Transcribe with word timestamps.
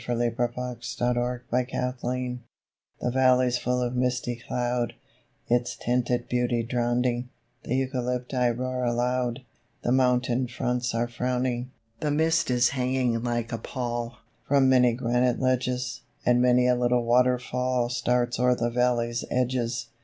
_RAIN 0.07 0.15
IN 0.19 0.33
THE 0.33 1.67
MOUNTAINS 1.75 2.39
The 3.01 3.11
valley's 3.11 3.59
full 3.59 3.83
of 3.83 3.95
misty 3.95 4.35
cloud, 4.35 4.95
Its 5.47 5.75
tinted 5.75 6.27
beauty 6.27 6.63
drowning, 6.63 7.29
The 7.65 7.75
Eucalypti 7.75 8.57
roar 8.57 8.83
aloud, 8.83 9.41
The 9.83 9.91
mountain 9.91 10.47
fronts 10.47 10.95
are 10.95 11.07
frowning. 11.07 11.69
The 11.99 12.09
mist 12.09 12.49
is 12.49 12.69
hanging 12.69 13.21
like 13.21 13.51
a 13.51 13.59
pall 13.59 14.17
From 14.47 14.67
many 14.67 14.93
granite 14.93 15.39
ledges, 15.39 16.01
And 16.25 16.41
many 16.41 16.65
a 16.65 16.73
little 16.73 17.03
waterfall 17.03 17.87
Starts 17.89 18.39
o'er 18.39 18.55
the 18.55 18.71
valley's 18.71 19.23
edges. 19.29 19.85